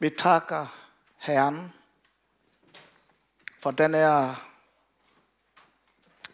Vi 0.00 0.10
takker 0.10 0.66
Herren 1.16 1.72
for 3.60 3.70
den 3.70 3.94
her 3.94 4.34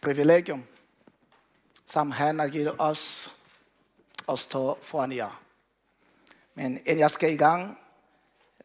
privilegium, 0.01 0.65
som 1.87 2.11
han 2.11 2.39
har 2.39 2.49
givet 2.49 2.75
os 2.79 3.33
at 4.29 4.39
stå 4.39 4.79
foran 4.83 5.13
jer. 5.13 5.43
Men 6.55 6.77
inden 6.77 6.99
jeg 6.99 7.11
skal 7.11 7.33
i 7.33 7.37
gang, 7.37 7.79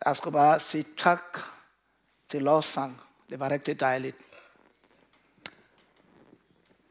jeg 0.05 0.17
skulle 0.17 0.33
bare 0.33 0.59
sige 0.59 0.85
tak 0.97 1.39
til 2.27 2.41
lovsang. 2.41 3.01
Det 3.29 3.39
var 3.39 3.49
rigtig 3.49 3.79
dejligt. 3.79 4.17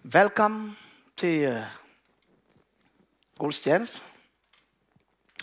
Velkommen 0.02 0.78
til 1.16 1.48
uh, 1.48 1.62
gudstjeneste. 3.38 4.02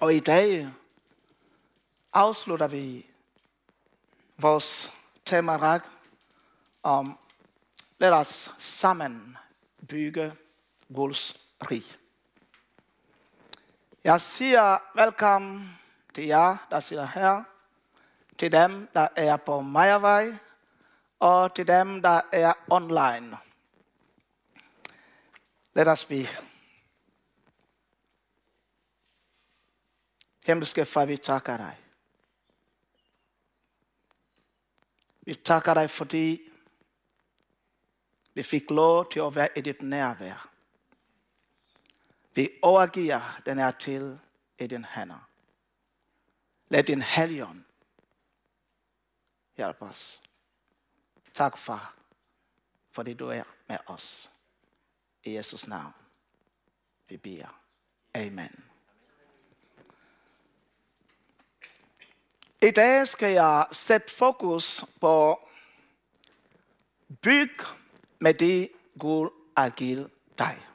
Og 0.01 0.15
i 0.15 0.19
dag 0.19 0.69
afslutter 2.15 2.67
vi 2.67 3.05
vores 4.37 4.93
temarak 5.25 5.83
om 6.83 7.19
lad 7.97 8.11
os 8.11 8.55
sammen 8.59 9.37
bygge 9.89 10.35
Guds 10.93 11.51
rig. 11.71 11.83
Jeg 14.03 14.21
siger 14.21 14.77
velkommen 14.95 15.79
til 16.13 16.25
jer, 16.25 16.67
der 16.71 16.79
sidder 16.79 17.05
her, 17.05 17.43
til 18.37 18.51
dem, 18.51 18.87
der 18.93 19.07
er 19.15 19.37
på 19.37 19.61
Majavej, 19.61 20.37
og 21.19 21.55
til 21.55 21.67
dem, 21.67 22.01
der 22.01 22.21
er 22.31 22.53
online. 22.69 23.37
Lad 25.73 25.87
os 25.87 26.05
bede. 26.05 26.27
Himmelske 30.45 30.85
far, 30.85 31.05
vi. 31.05 31.19
Vi 35.25 35.35
takker 35.35 35.73
dig, 35.73 35.89
fordi 35.89 36.41
vi 38.33 38.43
fik 38.43 38.69
lov 38.69 39.11
til 39.11 39.19
at 39.19 39.35
være 39.35 39.49
i 39.57 39.61
dit 39.61 39.81
nærvær. 39.81 40.49
Vi 42.33 42.49
overgiver 42.61 43.41
den 43.45 43.57
her 43.57 43.71
til 43.71 44.19
i 44.59 44.67
din 44.67 44.85
hænder. 44.85 45.29
Lad 46.67 46.83
din 46.83 47.01
helion 47.01 47.65
hjælpe 49.57 49.81
os. 49.81 50.21
Tak, 51.33 51.57
far, 51.57 51.95
fordi 52.91 53.13
du 53.13 53.27
er 53.27 53.43
med 53.67 53.77
os. 53.85 54.31
I 55.23 55.35
Jesus 55.35 55.67
navn. 55.67 55.93
Vi 57.07 57.17
beder. 57.17 57.61
Amen. 58.13 58.74
I 62.61 62.71
dag 62.71 63.07
skal 63.07 63.31
jeg 63.31 63.67
sætte 63.71 64.13
fokus 64.13 64.85
på 65.01 65.39
byg 67.21 67.59
med 68.19 68.33
det 68.33 68.69
Gud 68.99 69.29
har 69.57 69.69
givet 69.69 70.09
dig. 70.37 70.67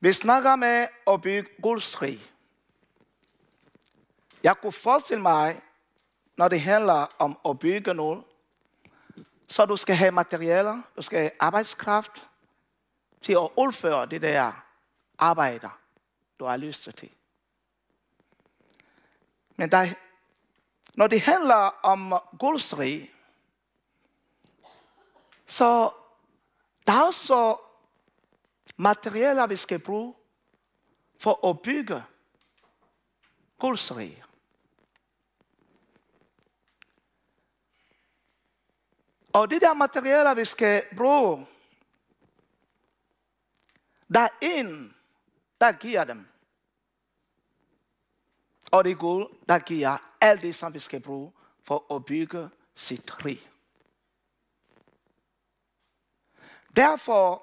Vi 0.00 0.12
snakker 0.12 0.56
med 0.56 0.86
at 1.06 1.22
bygge 1.22 1.50
Guds 1.62 2.02
rig. 2.02 2.30
Jeg 4.42 4.56
kunne 4.60 4.72
forestille 4.72 5.22
mig, 5.22 5.62
når 6.36 6.48
det 6.48 6.60
handler 6.60 7.06
om 7.18 7.38
at 7.48 7.58
bygge 7.58 7.94
noget, 7.94 8.24
så 9.48 9.66
du 9.66 9.76
skal 9.76 9.96
have 9.96 10.12
materialer, 10.12 10.82
du 10.96 11.02
skal 11.02 11.18
have 11.18 11.30
arbejdskraft 11.40 12.28
til 13.22 13.32
at 13.32 13.48
udføre 13.58 14.06
det 14.06 14.22
der 14.22 14.52
arbejder, 15.18 15.78
du 16.38 16.44
har 16.44 16.56
lyst 16.56 16.88
til. 16.96 17.10
Men 19.56 19.70
der, 19.70 19.94
når 20.94 21.06
det 21.06 21.20
handler 21.20 21.80
om 21.82 22.14
Guds 22.38 22.78
rig, 22.78 23.14
så 25.46 25.90
der 26.86 26.92
er 26.92 27.02
også 27.02 27.56
materialer, 28.76 29.46
vi 29.46 29.56
skal 29.56 29.78
bruge 29.78 30.14
for 31.20 31.48
at 31.50 31.62
bygge 31.62 32.04
Guds 33.58 33.96
rig. 33.96 34.24
Og 39.32 39.50
det 39.50 39.62
der 39.62 39.74
materialer, 39.74 40.34
vi 40.34 40.44
skal 40.44 40.84
bruge, 40.96 41.46
der 44.14 44.20
er 44.20 44.28
en, 44.40 44.96
der 45.60 45.72
giver 45.72 46.04
dem. 46.04 46.33
Og 48.74 48.84
det 48.84 48.90
er 48.92 48.96
Gud, 48.96 49.36
der 49.48 49.58
giver 49.58 49.98
alt 50.20 50.42
det, 50.42 50.54
som 50.54 50.74
vi 50.74 50.78
skal 50.78 51.00
bruge 51.00 51.32
for 51.62 51.94
at 51.94 52.04
bygge 52.04 52.50
sit 52.74 53.24
rig. 53.24 53.50
Derfor, 56.76 57.42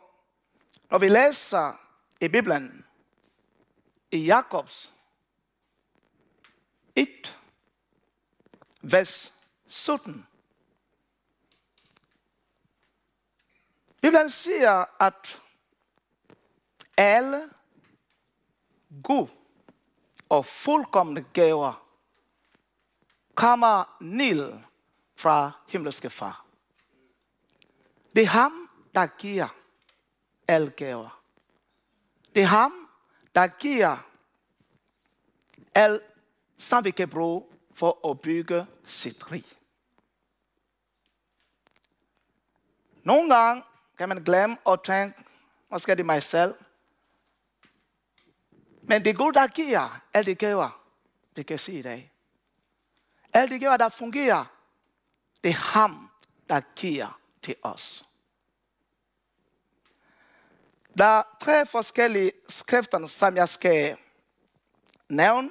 når 0.89 0.97
vi 0.97 1.07
læser 1.07 1.73
i 2.21 2.27
Bibelen, 2.27 2.85
i 4.11 4.25
Jakobs 4.25 4.93
1, 6.95 7.39
vers 8.81 9.33
17, 9.67 10.27
Bibelen 14.01 14.29
siger, 14.29 15.03
at 15.03 15.41
alle 16.97 17.49
gode 19.03 19.40
og 20.31 20.45
fuldkommende 20.45 21.25
gaver 21.33 21.87
kommer 23.35 23.97
ned 24.01 24.59
fra 25.15 25.51
himmelske 25.67 26.09
far. 26.09 26.45
Det 28.15 28.23
er 28.23 28.27
ham, 28.27 28.69
der 28.95 29.07
giver 29.07 29.47
alle 30.47 30.69
gaver. 30.69 31.21
Det 32.35 32.43
er 32.43 32.47
ham, 32.47 32.89
der 33.35 33.47
giver 33.47 33.97
alt, 35.75 36.03
som 36.57 36.83
vi 36.83 36.91
kan 36.91 37.09
bruge 37.09 37.43
for 37.73 38.09
at 38.09 38.21
bygge 38.21 38.67
sit 38.85 39.31
rig. 39.31 39.45
Nogle 43.03 43.35
gange 43.35 43.63
kan 43.97 44.09
man 44.09 44.23
glemme 44.23 44.57
at 44.67 44.83
tænke, 44.83 45.23
måske 45.69 45.91
det 45.91 45.99
er 45.99 46.03
mig 46.03 46.23
selv. 46.23 46.55
Men 48.81 49.03
det 49.05 49.09
er 49.09 49.13
Gud, 49.13 49.33
der 49.33 49.47
giver 49.47 50.01
alle 50.13 50.25
de 50.25 50.35
gaver, 50.35 50.81
vi 51.35 51.43
kan 51.43 51.59
se 51.59 51.73
i 51.73 51.81
dag. 51.81 52.11
Alle 53.33 53.55
de 53.55 53.59
gaver, 53.59 53.77
der 53.77 53.89
fungerer, 53.89 54.45
det 55.43 55.49
er 55.49 55.53
ham, 55.53 56.09
der 56.49 56.61
giver 56.75 57.19
til 57.41 57.55
os. 57.61 58.05
Der 60.97 61.05
er 61.05 61.23
tre 61.41 61.65
forskellige 61.65 62.31
skrifter, 62.49 63.07
som 63.07 63.35
jeg 63.35 63.49
skal 63.49 63.97
nævne. 65.09 65.49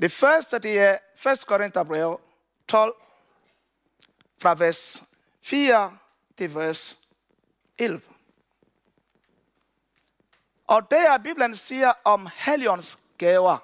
Det 0.00 0.12
første, 0.12 0.58
det 0.58 0.78
er 0.78 0.98
1. 1.32 1.46
Korintherbrev 1.46 2.20
12, 2.68 2.94
fra 4.38 4.54
vers 4.54 5.02
4 5.42 5.98
til 6.38 6.54
vers 6.54 6.98
11. 7.78 8.02
Og 10.70 10.90
der 10.90 11.18
Bibelen 11.18 11.56
siger 11.56 11.92
om 12.04 12.28
Helligåndens 12.34 12.98
gaver. 13.18 13.58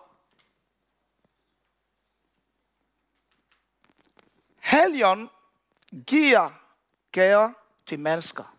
Helligånd 4.59 5.29
giver 6.07 6.51
gaver 7.13 7.53
til 7.87 8.01
mennesker. 8.01 8.57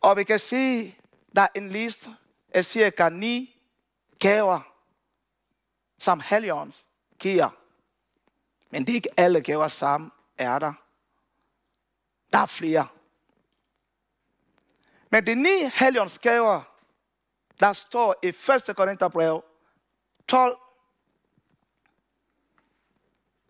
Og 0.00 0.16
vi 0.16 0.24
kan 0.24 0.38
se, 0.38 0.94
der 1.36 1.42
er 1.42 1.48
en 1.54 1.68
liste 1.68 2.16
af 2.48 2.64
cirka 2.64 3.08
ni 3.08 3.60
gaver, 4.18 4.60
som 5.98 6.20
Helligånd 6.20 6.72
giver. 7.18 7.50
Men 8.70 8.86
det 8.86 8.92
er 8.92 8.96
ikke 8.96 9.20
alle 9.20 9.40
gaver 9.40 9.68
sammen 9.68 10.10
er 10.38 10.58
der. 10.58 10.72
Der 12.32 12.38
er 12.38 12.46
flere. 12.46 12.97
Men 15.10 15.26
de 15.26 15.34
ni 15.34 15.70
Helligånds 15.74 16.18
gaver, 16.18 16.62
der 17.60 17.72
står 17.72 18.14
i 18.22 18.28
1. 18.28 18.76
Korintherbrev 18.76 19.42
12, 20.28 20.56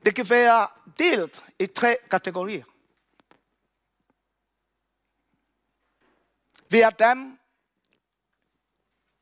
det 0.04 0.14
kan 0.14 0.30
være 0.30 0.68
delt 0.98 1.44
i 1.58 1.66
tre 1.66 1.96
kategorier. 2.10 2.64
Vi 6.68 6.80
er 6.80 6.90
dem, 6.90 7.38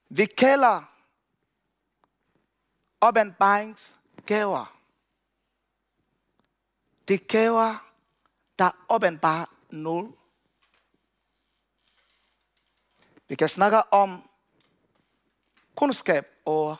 vi 0.09 0.27
kalder 0.27 0.83
åbenbaringsgaver. 3.03 4.77
Det 7.09 7.29
gaver, 7.29 7.91
der 8.59 8.71
åbenbarer 8.89 9.47
nul. 9.71 10.13
Vi 13.29 13.35
kan 13.35 13.49
snakke 13.49 13.93
om 13.93 14.31
kundskab 15.77 16.27
over 16.45 16.77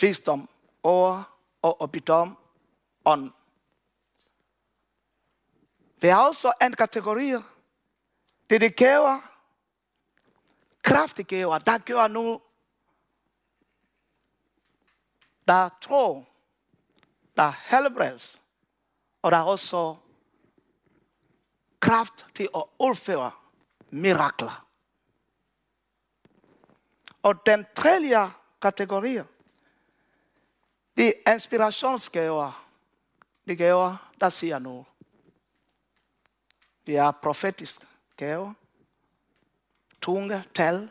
visdom 0.00 0.48
over 0.82 1.38
og 1.62 1.80
opidom 1.80 2.36
ånd. 3.04 3.32
Vi 6.00 6.08
har 6.08 6.26
også 6.26 6.52
en 6.62 6.72
kategori, 6.72 7.30
det 8.50 8.54
er 8.54 8.58
de 8.58 8.70
gaver, 8.70 9.20
kraftige 10.82 11.26
gaver, 11.26 11.58
der 11.58 11.78
gør 11.78 12.08
nu, 12.08 12.40
der 15.48 15.68
tror, 15.80 16.26
der 17.36 17.52
helbredes, 17.64 18.42
og 19.22 19.32
der 19.32 19.38
er 19.38 19.42
også 19.42 19.96
kraft 21.80 22.26
til 22.34 22.48
at 22.54 22.64
udføre 22.78 23.30
mirakler. 23.90 24.66
Og 27.22 27.46
den 27.46 27.66
tredje 27.74 28.30
kategori, 28.62 29.18
det 30.96 31.14
er 31.26 31.32
inspirationsgaver. 31.34 32.68
De 33.48 33.56
gaver, 33.56 34.12
der 34.20 34.28
siger 34.28 34.58
noget. 34.58 34.86
Det 36.86 36.96
er 36.96 37.10
profetisk 37.10 37.80
gaver, 38.16 38.54
tunge 40.00 40.44
tal, 40.54 40.90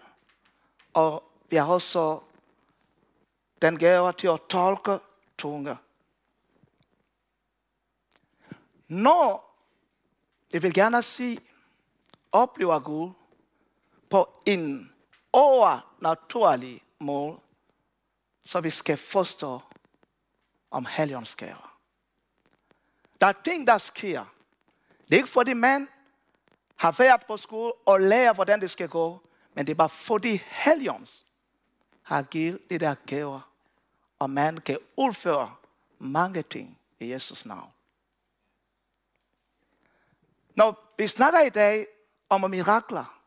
og 0.94 1.24
vi 1.50 1.56
har 1.56 1.66
også 1.74 2.20
den 3.62 3.80
gave 3.80 4.12
til 4.14 4.28
at 4.28 4.42
tolke 4.50 5.00
tunge. 5.38 5.78
Når 8.88 9.56
jeg 10.54 10.64
vil 10.64 10.74
gerne 10.74 11.04
sige, 11.04 11.40
oplever 12.38 12.80
Gud 12.80 13.12
på 14.10 14.40
en 14.46 14.94
overnaturlig 15.34 16.84
måde, 17.00 17.38
så 18.46 18.62
vi 18.62 18.70
skal 18.70 18.98
forstå 18.98 19.62
om 20.72 20.86
helligåndsgaver. 20.86 21.78
Der 23.22 23.28
er 23.28 23.34
ting, 23.44 23.68
der 23.68 23.78
sker. 23.78 24.26
Det 25.06 25.14
er 25.14 25.18
ikke 25.18 25.30
fordi 25.30 25.54
man 25.54 25.88
har 26.76 26.92
været 26.92 27.26
på 27.26 27.38
skole 27.38 27.74
og 27.86 28.02
lærer, 28.02 28.34
hvordan 28.34 28.62
det 28.62 28.72
skal 28.72 28.90
gå, 28.90 29.22
men 29.54 29.68
det 29.68 29.72
er 29.72 29.76
bare 29.76 29.90
fordi 29.90 30.42
helligånds 30.46 31.26
har 32.02 32.22
givet 32.22 32.70
det 32.70 32.80
der 32.80 32.96
gaver, 33.06 33.42
og 34.20 34.30
man 34.30 34.58
kan 34.58 34.78
udføre 34.96 35.56
mange 36.00 36.42
ting 36.42 36.80
i 37.00 37.12
Jesus 37.12 37.46
navn. 37.46 37.72
Når 40.56 40.94
vi 40.98 41.08
snakker 41.08 41.42
i 41.42 41.50
dag 41.50 41.88
om 42.30 42.52
mirakler, 42.52 43.22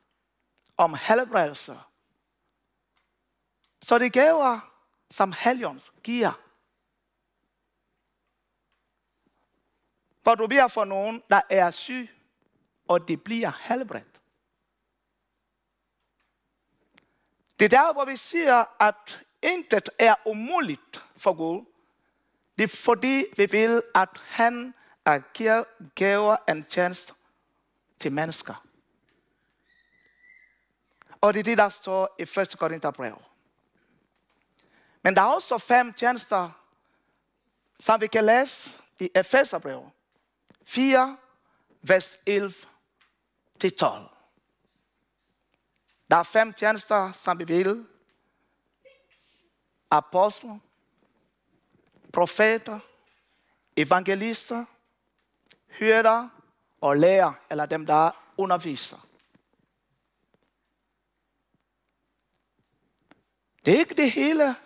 om 0.77 0.95
helbredelser, 0.95 1.91
så 3.83 3.99
det 3.99 4.13
gaver, 4.13 4.61
som 5.11 5.33
helligånds 5.33 5.93
giver. 6.03 6.33
Hvor 10.23 10.35
du 10.35 10.47
beder 10.47 10.69
for 10.69 10.85
nogen, 10.85 11.23
der 11.31 11.41
er 11.51 11.71
syg, 11.71 12.11
og 12.89 13.09
det 13.09 13.25
bliver 13.25 13.53
helbredt. 13.61 14.21
Det 17.59 17.65
er 17.65 17.69
der, 17.69 17.93
hvor 17.93 18.05
vi 18.05 18.17
siger, 18.17 18.83
at 18.83 19.27
intet 19.43 19.91
er 19.99 20.15
umuligt 20.27 21.05
for 21.17 21.33
Gud. 21.33 21.65
Det 22.59 22.65
er 22.65 22.69
fordi, 22.69 23.25
vi 23.37 23.47
vil, 23.47 23.83
at 23.95 24.09
han 24.25 24.75
agerer, 25.05 25.65
giver 25.97 26.37
en 26.49 26.65
tjeneste 26.65 27.15
til 27.99 28.13
mennesker. 28.13 28.67
Og 31.21 31.35
det 31.35 31.41
er 31.41 31.45
det, 31.45 31.59
der 31.59 31.69
står 31.69 32.17
i 32.19 32.23
1. 32.23 32.57
Korintherbrev. 32.59 33.23
Men 35.03 35.17
der 35.17 35.23
er 35.23 35.27
også 35.27 35.59
fem 35.59 35.93
tjenester, 35.93 36.51
som 37.81 38.01
vi 38.01 38.07
kan 38.07 38.25
læse 38.25 38.81
i 38.99 39.11
Epheserbrevet. 39.15 39.91
4, 40.65 41.17
vers 41.83 42.19
11 42.27 42.53
til 43.61 43.77
12. 43.77 44.03
Der 46.11 46.17
er 46.17 46.23
fem 46.23 46.53
tjenester, 46.53 47.13
som 47.13 47.39
vi 47.39 47.45
vil. 47.45 47.87
Apostler, 49.91 50.59
profeter, 52.13 52.79
evangelister, 53.77 54.65
hyrder 55.67 56.29
og 56.81 56.97
lærer, 56.97 57.33
eller 57.51 57.67
dem, 57.67 57.87
der 57.87 58.11
underviser. 58.37 59.10
Det 63.65 63.75
er 63.75 63.79
ikke 63.79 63.95
det 63.95 64.11
hele, 64.11 64.57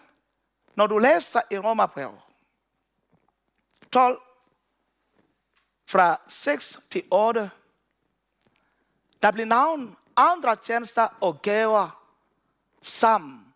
når 0.74 0.86
du 0.86 0.98
læser 0.98 1.40
i 1.50 1.58
Romerbrevet 1.58 2.20
12, 3.92 4.22
fra 5.86 6.20
6 6.28 6.80
til 6.90 7.08
8, 7.10 7.50
der 9.22 9.30
bliver 9.30 9.46
navn 9.46 9.96
andre 10.16 10.56
tjenester 10.56 11.08
og 11.20 11.42
gaver 11.42 12.04
sammen. 12.82 13.54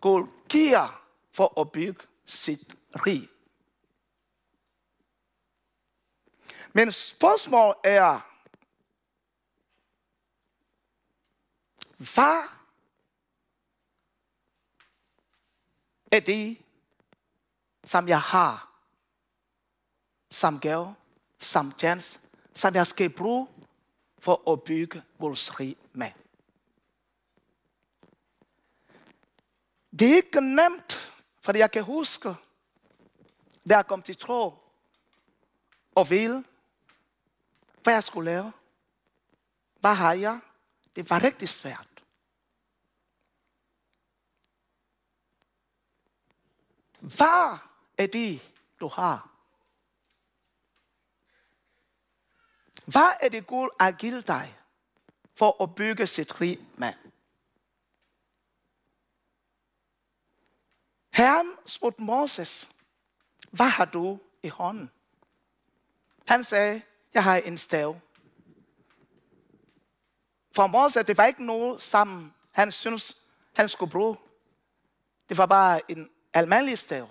Gud 0.00 0.26
giver 0.48 1.02
for 1.32 1.60
at 1.60 1.72
bygge 1.72 2.06
sit 2.26 2.76
rig. 2.92 3.28
Men 6.72 6.92
spørgsmålet 6.92 7.76
er, 7.84 8.20
hvad 11.96 12.55
af 16.12 16.22
det, 16.22 16.58
som 17.84 18.08
jeg 18.08 18.20
har 18.20 18.66
som 20.30 20.60
gave, 20.60 20.94
som 21.38 21.72
tjens, 21.72 22.20
som 22.54 22.74
jeg 22.74 22.86
skal 22.86 23.10
bruge 23.10 23.48
for 24.18 24.52
at 24.52 24.62
bygge 24.62 25.02
vores 25.18 25.60
rig 25.60 25.76
med. 25.92 26.10
Det 29.98 30.10
er 30.10 30.16
ikke 30.16 30.40
nemt, 30.40 31.12
fordi 31.40 31.58
jeg 31.58 31.70
kan 31.70 31.84
huske, 31.84 32.28
da 33.68 33.76
jeg 33.76 33.86
kom 33.86 34.02
til 34.02 34.16
tro 34.16 34.54
og 35.94 36.10
vil, 36.10 36.44
hvad 37.82 37.94
jeg 37.94 38.04
skulle 38.04 38.30
lave. 38.30 38.52
Hvad 39.80 39.94
har 39.94 40.12
jeg? 40.12 40.40
Det 40.96 41.10
var 41.10 41.22
rigtig 41.22 41.48
svært. 41.48 41.85
Hvad 47.00 47.58
er 47.98 48.06
det, 48.06 48.52
du 48.80 48.88
har? 48.88 49.30
Hvad 52.86 53.12
er 53.20 53.28
det 53.28 53.46
Gud 53.46 53.68
har 53.80 53.92
givet 53.92 54.28
dig 54.28 54.58
for 55.34 55.62
at 55.62 55.74
bygge 55.74 56.06
sit 56.06 56.40
rig 56.40 56.58
med? 56.74 56.92
Herren 61.12 61.52
spurgte 61.66 62.02
Moses, 62.02 62.70
hvad 63.50 63.68
har 63.68 63.84
du 63.84 64.20
i 64.42 64.48
hånden? 64.48 64.90
Han 66.26 66.44
sagde, 66.44 66.82
jeg 67.14 67.24
har 67.24 67.36
en 67.36 67.58
stav. 67.58 68.00
For 70.52 70.66
Moses, 70.66 71.06
det 71.06 71.16
var 71.16 71.26
ikke 71.26 71.44
noget, 71.44 71.82
sammen, 71.82 72.34
han 72.52 72.72
synes, 72.72 73.16
han 73.52 73.68
skulle 73.68 73.90
bruge. 73.92 74.16
Det 75.28 75.38
var 75.38 75.46
bare 75.46 75.90
en 75.90 76.10
almindelige 76.36 76.76
stav. 76.76 77.08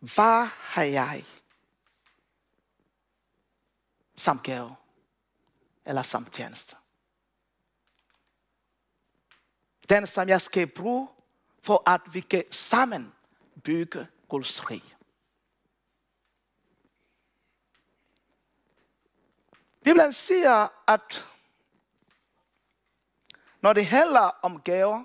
Hvad 0.00 0.46
har 0.46 0.82
jeg 0.82 1.24
som 4.16 4.38
gave 4.38 4.76
eller 5.84 6.02
som 6.02 6.24
tjeneste? 6.24 6.76
Den, 9.88 10.06
som 10.06 10.28
jeg 10.28 10.40
skal 10.40 10.66
bruge, 10.66 11.08
for 11.62 11.90
at 11.90 12.00
vi 12.12 12.20
kan 12.20 12.44
sammen 12.50 13.14
bygge 13.64 14.06
Guds 14.28 14.70
rige. 14.70 14.96
Bibelen 19.84 20.12
siger, 20.12 20.68
at 20.90 21.31
når 23.62 23.72
det 23.72 23.86
handler 23.86 24.20
om 24.42 24.60
gaver, 24.60 25.04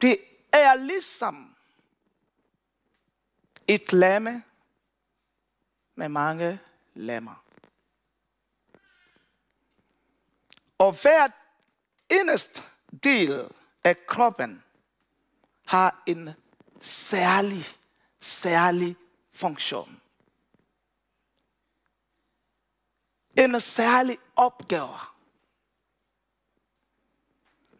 det 0.00 0.18
er 0.52 0.74
ligesom 0.74 1.56
et 3.68 3.92
lamme 3.92 4.42
med 5.94 6.08
mange 6.08 6.60
lammer. 6.94 7.44
Og 10.78 11.02
hver 11.02 11.28
eneste 12.10 12.62
del 13.04 13.48
af 13.84 14.06
kroppen 14.06 14.62
har 15.66 16.02
en 16.06 16.30
særlig, 16.80 17.64
særlig 18.20 18.96
funktion. 19.32 19.99
En 23.36 23.60
særlig 23.60 24.18
opgave. 24.36 24.98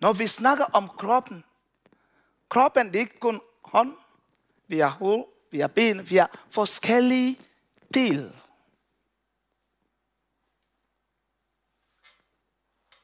Når 0.00 0.12
vi 0.12 0.26
snakker 0.26 0.64
om 0.64 0.88
kroppen, 0.88 1.44
kroppen 2.48 2.86
det 2.86 2.96
er 2.96 3.00
ikke 3.00 3.20
kun 3.20 3.40
hånd, 3.64 3.96
vi 4.66 4.78
har 4.78 4.88
hoved, 4.88 5.24
vi 5.50 5.60
har 5.60 5.68
ben, 5.68 6.10
vi 6.10 6.16
har 6.16 6.44
forskellige 6.50 7.40
dele. 7.94 8.40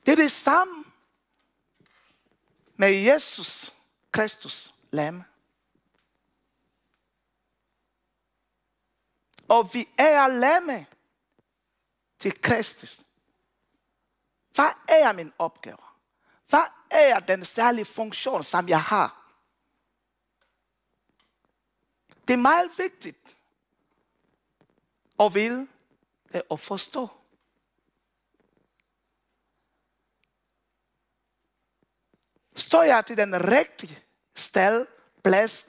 Det 0.06 0.12
er 0.12 0.16
det 0.16 0.32
samme 0.32 0.84
med 2.76 2.92
Jesus 2.92 3.74
Kristus 4.12 4.74
lam. 4.90 5.22
Og 9.48 9.74
vi 9.74 9.88
er 9.98 10.26
lamme 10.26 10.86
til 12.18 12.42
Kristus. 12.42 13.00
Hvad 14.54 14.70
er 14.88 15.12
min 15.12 15.32
opgave? 15.38 15.78
Hvad 16.48 16.64
er 16.90 17.18
den 17.18 17.44
særlige 17.44 17.84
funktion, 17.84 18.44
som 18.44 18.68
jeg 18.68 18.82
har? 18.82 19.32
Det 22.28 22.34
er 22.34 22.36
meget 22.36 22.70
vigtigt 22.78 23.36
at 25.20 25.34
vide 25.34 25.68
øh, 26.34 26.40
og 26.50 26.60
forstå. 26.60 27.08
Står 32.56 32.82
jeg 32.82 33.06
til 33.06 33.16
den 33.16 33.48
rigtige 33.48 33.98
sted, 34.34 34.86
plads 35.24 35.66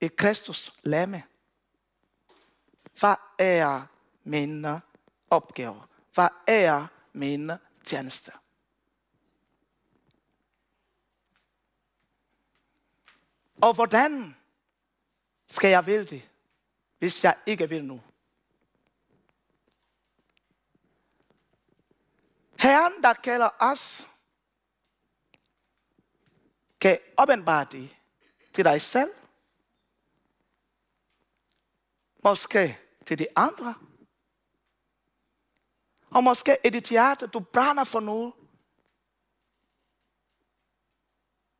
i 0.00 0.06
Kristus 0.06 0.72
lamme? 0.82 1.22
Hvad 3.00 3.14
er 3.38 3.86
mine 4.24 4.80
opgaver? 5.30 5.88
Hvad 6.14 6.28
er 6.46 6.86
mine 7.12 7.58
tjenester? 7.84 8.32
Og 13.62 13.74
hvordan 13.74 14.36
skal 15.48 15.70
jeg 15.70 15.86
vælge 15.86 16.04
det, 16.04 16.28
hvis 16.98 17.24
jeg 17.24 17.36
ikke 17.46 17.68
vil 17.68 17.84
nu? 17.84 18.02
Herren, 22.60 23.02
der 23.02 23.14
kalder 23.14 23.48
os, 23.58 24.06
kan 26.80 26.98
åbenbare 27.18 27.66
det 27.70 27.96
til 28.52 28.64
dig 28.64 28.82
selv. 28.82 29.10
Måske 32.24 32.78
til 33.06 33.18
de 33.18 33.26
andre. 33.36 33.74
Og 36.10 36.24
måske 36.24 36.56
i 36.64 36.70
dit 36.70 36.88
hjerte, 36.88 37.26
du 37.26 37.40
brænder 37.40 37.84
for 37.84 38.00
noget. 38.00 38.32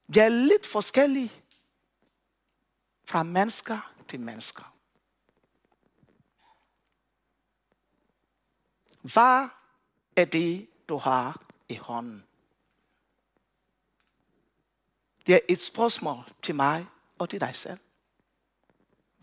Det 0.06 0.22
er 0.22 0.28
lidt 0.28 0.66
forskelligt 0.66 1.44
fra 3.04 3.22
mennesker 3.22 3.92
til 4.08 4.20
mennesker. 4.20 4.74
Hvad 9.00 9.48
er 10.16 10.24
det, 10.24 10.68
du 10.88 10.96
har 10.96 11.42
i 11.68 11.74
hånden? 11.74 12.24
Det 15.26 15.34
er 15.34 15.40
et 15.48 15.60
spørgsmål 15.60 16.24
til 16.42 16.54
mig 16.54 16.86
og 17.18 17.30
til 17.30 17.40
dig 17.40 17.56
selv. 17.56 17.78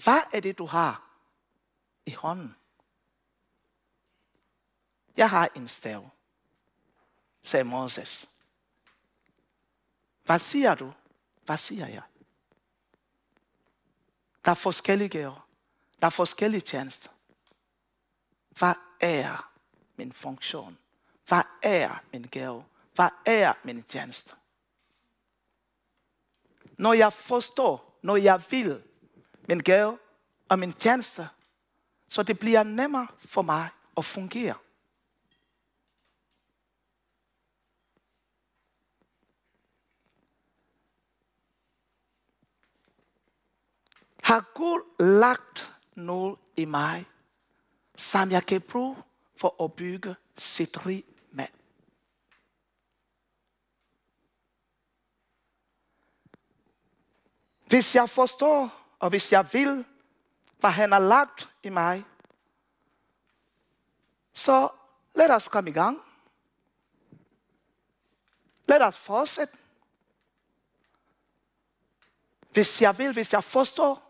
Hvad 0.03 0.19
er 0.33 0.39
det, 0.39 0.57
du 0.57 0.65
har 0.65 1.09
i 2.05 2.11
hånden? 2.11 2.55
Jeg 5.17 5.29
har 5.29 5.49
en 5.55 5.67
stav, 5.67 6.09
sagde 7.43 7.63
Moses. 7.63 8.29
Hvad 10.23 10.39
siger 10.39 10.75
du? 10.75 10.93
Hvad 11.45 11.57
siger 11.57 11.87
jeg? 11.87 12.01
Der 14.45 14.51
er 14.51 14.55
forskellige 14.55 15.09
gaver. 15.09 15.47
Der 16.01 16.05
er 16.05 16.11
forskellige 16.11 16.61
tjenester. 16.61 17.09
Hvad 18.49 18.73
er 18.99 19.51
min 19.95 20.13
funktion? 20.13 20.77
Hvad 21.27 21.43
er 21.61 22.03
min 22.11 22.23
gave? 22.23 22.65
Hvad 22.95 23.09
er 23.25 23.53
min 23.63 23.83
tjeneste? 23.83 24.35
Når 26.77 26.93
jeg 26.93 27.13
forstår, 27.13 27.99
når 28.01 28.15
jeg 28.15 28.43
vil 28.49 28.83
min 29.47 29.59
gave 29.59 29.99
og 30.49 30.59
min 30.59 30.73
tjeneste, 30.73 31.29
så 32.07 32.23
det 32.23 32.39
bliver 32.39 32.63
nemmere 32.63 33.07
for 33.19 33.41
mig 33.41 33.69
at 33.97 34.05
fungere. 34.05 34.55
Har 44.25 44.45
Gud 44.53 44.81
lagt 44.99 45.73
noget 45.95 46.39
i 46.57 46.65
mig, 46.65 47.05
som 47.95 48.31
jeg 48.31 48.45
kan 48.45 48.61
bruge 48.61 48.97
for 49.37 49.63
at 49.63 49.73
bygge 49.73 50.15
sit 50.37 50.85
rig 50.85 51.03
med? 51.31 51.47
Hvis 57.67 57.95
jeg 57.95 58.09
forstår, 58.09 58.87
og 58.99 59.09
hvis 59.09 59.31
jeg 59.31 59.53
vil, 59.53 59.85
hvad 60.59 60.71
han 60.71 60.91
har 60.91 60.99
lagt 60.99 61.55
i 61.63 61.69
mig, 61.69 62.05
så 64.33 64.69
lad 65.15 65.29
os 65.29 65.47
komme 65.47 65.69
i 65.69 65.73
gang. 65.73 66.01
Lad 68.67 68.81
os 68.81 68.97
fortsætte. 68.97 69.57
Hvis 72.51 72.81
jeg 72.81 72.97
vil, 72.97 73.13
hvis 73.13 73.33
jeg 73.33 73.43
forstår, 73.43 74.04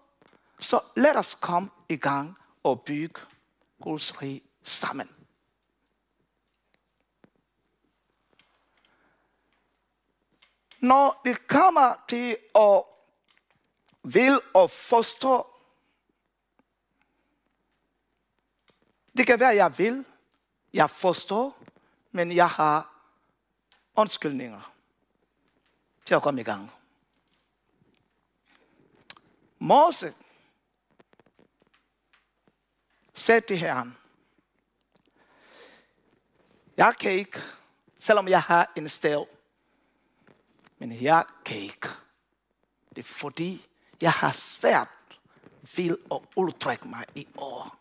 så 0.59 0.79
lad 0.95 1.15
os 1.15 1.35
komme 1.35 1.69
i 1.89 1.95
gang 1.95 2.37
og 2.63 2.81
bygge 2.81 3.21
Guds 3.81 4.21
rige 4.21 4.41
sammen. 4.63 5.09
Når 10.79 11.21
det 11.25 11.47
kommer 11.47 11.95
til 12.07 12.37
at 12.55 12.83
vil 14.03 14.41
og 14.53 14.71
forstå, 14.71 15.47
det 19.17 19.27
kan 19.27 19.39
være, 19.39 19.51
at 19.51 19.57
jeg 19.57 19.77
vil, 19.77 20.05
jeg 20.73 20.89
forstår, 20.89 21.57
men 22.11 22.31
jeg 22.31 22.49
har 22.49 22.95
undskyldninger 23.95 24.73
til 26.05 26.15
at 26.15 26.21
komme 26.21 26.41
i 26.41 26.43
gang. 26.43 26.71
Moses 29.59 30.13
Sæt 33.15 33.23
sagde 33.25 33.41
til 33.41 33.57
Herren, 33.57 33.97
jeg 36.77 36.95
kan 36.99 37.11
ikke, 37.11 37.39
selvom 37.99 38.27
jeg 38.27 38.41
har 38.41 38.71
en 38.75 38.89
stav, 38.89 39.27
men 40.77 41.01
jeg 41.01 41.25
kan 41.45 41.57
ikke. 41.57 41.87
Det 42.89 42.97
er 42.97 43.03
fordi, 43.03 43.67
jeg 44.01 44.11
har 44.11 44.31
svært 44.31 44.87
ved 45.77 45.97
at 46.11 46.19
udtrykke 46.35 46.87
mig 46.87 47.05
i 47.15 47.27
ord. 47.37 47.77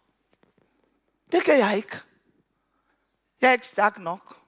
Det 1.33 1.45
kan 1.45 1.59
jeg 1.59 1.77
ikke. 1.77 1.97
Jeg 3.41 3.49
er 3.49 3.53
ikke 3.53 3.67
stærk 3.67 3.99
nok. 3.99 4.41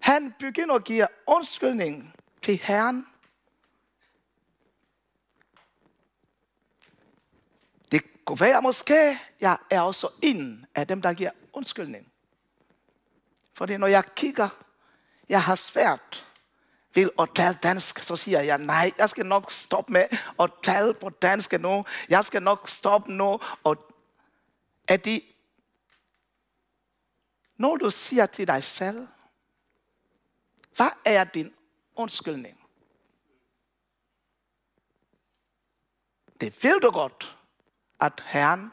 Han 0.00 0.34
begynder 0.38 0.74
at 0.74 0.84
give 0.84 1.06
undskyldning 1.26 2.14
til 2.42 2.56
Herren. 2.56 3.06
Det 7.92 8.19
kunne 8.30 8.40
være 8.40 8.62
måske, 8.62 9.18
jeg 9.40 9.58
er 9.70 9.80
også 9.80 10.08
en 10.22 10.66
af 10.74 10.86
dem, 10.86 11.02
der 11.02 11.12
giver 11.12 11.30
undskyldning. 11.52 12.12
Fordi 13.52 13.76
når 13.76 13.86
jeg 13.86 14.04
kigger, 14.14 14.48
jeg 15.28 15.42
har 15.42 15.54
svært 15.54 16.26
vil 16.94 17.10
at 17.18 17.28
tale 17.34 17.58
dansk, 17.62 17.98
så 17.98 18.16
siger 18.16 18.40
jeg, 18.40 18.58
nej, 18.58 18.92
jeg 18.98 19.10
skal 19.10 19.26
nok 19.26 19.50
stoppe 19.50 19.92
med 19.92 20.06
at 20.40 20.50
tale 20.62 20.94
på 20.94 21.10
dansk 21.10 21.52
nu. 21.52 21.84
Jeg 22.08 22.24
skal 22.24 22.42
nok 22.42 22.68
stoppe 22.68 23.12
nu. 23.12 23.40
Og 23.64 23.94
er 24.88 24.96
det, 24.96 25.22
når 27.56 27.76
du 27.76 27.90
siger 27.90 28.26
til 28.26 28.46
dig 28.46 28.64
selv, 28.64 29.08
hvad 30.76 30.90
er 31.04 31.24
din 31.24 31.54
undskyldning? 31.96 32.60
Det 36.40 36.62
vil 36.62 36.78
du 36.82 36.90
godt, 36.90 37.39
at 38.00 38.22
Herren 38.26 38.72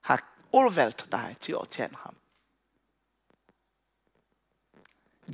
har 0.00 0.34
udvalgt 0.52 1.08
dig 1.12 1.36
til 1.40 1.56
at 1.60 1.68
tjene 1.68 1.96
ham. 1.96 2.16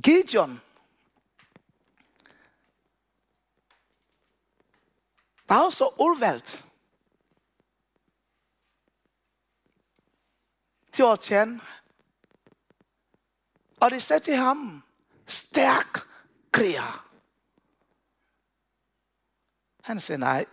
Gideon 0.03 0.61
var 5.47 5.65
også 5.65 5.85
udvalgt. 5.99 6.65
til 10.99 11.03
at 11.03 11.19
tjene. 11.19 11.61
Og 13.81 13.91
det 13.91 14.03
sagde 14.03 14.23
til 14.23 14.35
ham, 14.35 14.83
stærk 15.27 15.99
kriger. 16.51 17.09
Han 19.83 19.99
sagde, 19.99 20.19
nej, 20.19 20.45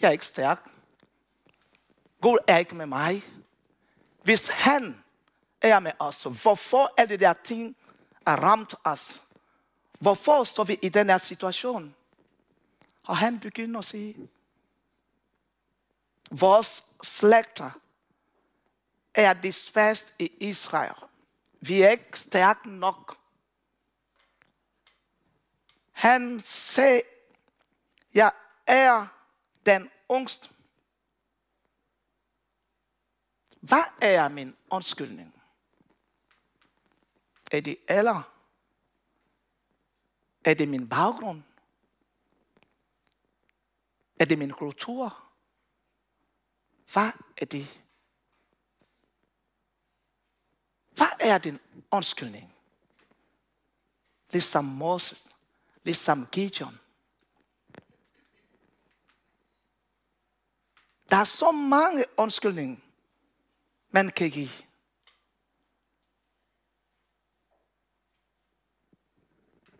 jeg 0.00 0.08
er 0.08 0.12
ikke 0.12 0.26
stærk. 0.26 0.70
Gud 2.22 2.38
er 2.46 2.58
ikke 2.58 2.74
med 2.74 2.86
mig. 2.86 3.24
Hvis 4.22 4.48
han 4.48 5.04
er 5.60 5.78
med 5.78 5.92
os, 5.98 6.22
hvorfor 6.22 6.94
er 6.96 7.06
det 7.06 7.20
der 7.20 7.32
ting 7.32 7.76
er 8.26 8.36
ramt 8.36 8.74
os? 8.84 9.22
Hvorfor 9.98 10.44
står 10.44 10.64
vi 10.64 10.78
i 10.82 10.88
den 10.88 11.08
her 11.08 11.18
situation? 11.18 11.94
Og 13.02 13.16
han 13.16 13.40
begynder 13.40 13.78
at 13.78 13.84
sige, 13.84 14.28
vores 16.30 16.84
slægter 17.02 17.70
er 19.14 19.32
disfast 19.32 20.14
i 20.18 20.32
Israel. 20.40 20.94
Vi 21.60 21.82
er 21.82 21.90
ikke 21.90 22.20
stærke 22.20 22.70
nok. 22.70 23.16
Han 25.92 26.40
sagde, 26.40 27.02
jeg 28.14 28.32
er 28.66 29.06
den 29.66 29.90
ungste. 30.08 30.48
Hvad 33.62 33.84
er 34.00 34.28
min 34.28 34.56
undskyldning? 34.70 35.34
Er 37.52 37.60
det 37.60 37.76
alder? 37.88 38.22
Er 40.44 40.54
det 40.54 40.68
min 40.68 40.88
baggrund? 40.88 41.42
Er 44.20 44.24
det 44.24 44.38
min 44.38 44.50
kultur? 44.50 45.24
Hvad 46.92 47.10
er 47.36 47.44
det? 47.44 47.80
Hvad 50.90 51.06
er 51.20 51.38
din 51.38 51.58
undskyldning? 51.90 52.54
Ligesom 54.30 54.64
Moses, 54.64 55.28
ligesom 55.84 56.26
Gideon. 56.26 56.78
Der 61.10 61.16
er 61.16 61.24
så 61.24 61.50
mange 61.50 62.04
undskyldninger, 62.16 62.81
man 63.92 64.10
kan 64.10 64.30
give. 64.30 64.50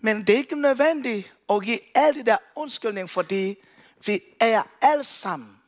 Men 0.01 0.27
det 0.27 0.31
er 0.31 0.37
ikke 0.37 0.61
nødvendigt 0.61 1.35
at 1.49 1.63
give 1.63 1.79
alle 1.95 2.21
de 2.21 2.27
der 2.27 2.39
undskyldning, 2.57 3.11
fordi 3.11 3.57
vi 4.07 4.21
er 4.41 4.63
alle 4.81 5.05
sammen 5.05 5.63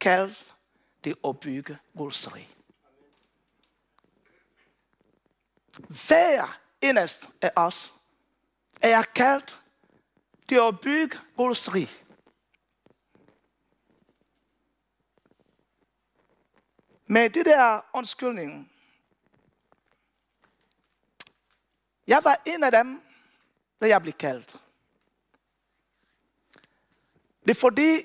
kaldt 0.00 0.54
til 1.04 1.16
at 1.24 1.40
bygge 1.40 1.78
Guds 1.96 2.34
rige. 2.34 2.48
Hver 6.08 6.60
eneste 6.80 7.26
af 7.42 7.52
os 7.56 7.94
er 8.82 9.02
kaldt 9.02 9.60
til 10.48 10.60
at 10.68 10.80
bygge 10.80 11.18
Guds 11.36 11.74
rige. 11.74 11.90
Med 17.06 17.30
det 17.30 17.46
der 17.46 17.80
undskyldning, 17.92 18.72
jeg 22.06 22.24
var 22.24 22.42
en 22.46 22.64
af 22.64 22.72
dem, 22.72 23.02
da 23.80 23.88
jeg 23.88 24.02
blev 24.02 24.12
kaldt. 24.12 24.56
Det 27.44 27.50
er 27.50 27.60
fordi, 27.60 28.02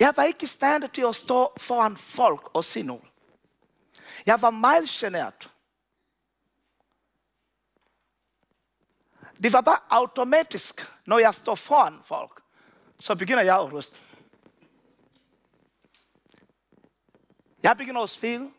jeg 0.00 0.12
var 0.16 0.22
ikke 0.22 0.42
i 0.42 0.46
stand 0.46 0.88
til 0.88 1.02
at 1.02 1.16
stå 1.16 1.52
foran 1.56 1.96
folk 1.96 2.50
og 2.54 2.64
sige 2.64 2.82
noget. 2.82 3.04
Jeg 4.26 4.42
var 4.42 4.50
meget 4.50 4.88
genert. 4.88 5.52
Det 9.42 9.52
var 9.52 9.60
bare 9.60 9.78
automatisk, 9.90 10.92
når 11.06 11.18
jeg 11.18 11.34
står 11.34 11.54
foran 11.54 12.00
folk, 12.04 12.42
så 13.00 13.14
begynder 13.14 13.42
jeg 13.42 13.60
at 13.60 13.72
ryste. 13.72 13.98
Jeg 17.62 17.76
begynder 17.76 18.02
at 18.02 18.10
spille, 18.10 18.52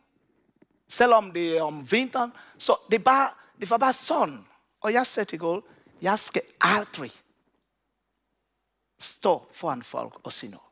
selvom 0.88 1.32
det 1.32 1.58
er 1.58 1.62
om 1.62 1.92
vinteren. 1.92 2.34
Så 2.58 2.78
det, 2.92 3.04
bare, 3.04 3.30
det 3.60 3.70
var 3.70 3.78
bare 3.78 3.94
sådan. 3.94 4.48
Og 4.82 4.94
jeg 4.94 5.08
sagde 5.08 5.30
til 5.30 5.40
Gud, 5.40 5.62
jeg 6.02 6.20
skal 6.20 6.42
aldrig 6.62 7.12
stå 9.00 9.48
foran 9.52 9.84
folk 9.84 10.20
og 10.24 10.34
sige 10.34 10.52
noget. 10.52 10.68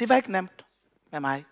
Det 0.00 0.08
var 0.08 0.16
ikke 0.16 0.32
nemt 0.32 0.64
med 1.10 1.20
mig. 1.20 1.44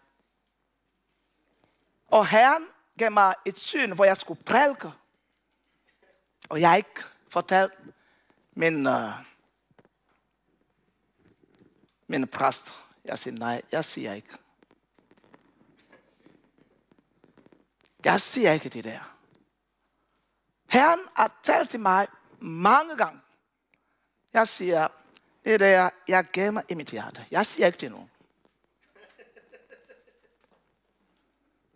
Og 2.07 2.27
Herren 2.27 2.67
gav 2.99 3.13
mig 3.13 3.35
et 3.45 3.59
syn, 3.59 3.93
hvor 3.93 4.05
jeg 4.05 4.17
skulle 4.17 4.43
prædike. 4.43 4.93
Og 6.49 6.61
jeg 6.61 6.77
ikke 6.77 7.01
fortalt 7.29 7.73
min, 8.53 8.87
uh, 8.87 9.11
min 12.07 12.29
præst. 12.29 12.73
Jeg 13.05 13.19
siger, 13.19 13.35
nej, 13.35 13.63
jeg 13.73 13.85
siger 13.85 14.13
ikke. 14.13 14.44
Jeg 18.05 18.21
siger 18.21 18.53
ikke 18.53 18.69
det 18.69 18.85
der. 18.85 19.17
Herren 20.71 21.01
har 21.15 21.41
talt 21.43 21.71
til 21.71 21.81
mig 21.81 22.07
mange 22.41 22.97
gange. 22.97 23.21
Jeg 24.33 24.49
siger, 24.49 24.89
det 25.45 25.61
der, 25.61 25.91
jeg 26.09 26.27
gemmer 26.33 26.63
i 26.69 26.75
mit 26.75 26.91
hjerte. 26.91 27.27
Jeg 27.31 27.47
siger 27.47 27.67
ikke 27.67 27.79
det 27.79 27.91
nu. 27.91 28.09